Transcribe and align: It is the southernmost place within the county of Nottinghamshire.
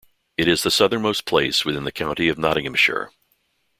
It 0.35 0.47
is 0.47 0.63
the 0.63 0.71
southernmost 0.71 1.25
place 1.25 1.63
within 1.63 1.83
the 1.83 1.91
county 1.91 2.27
of 2.27 2.39
Nottinghamshire. 2.39 3.11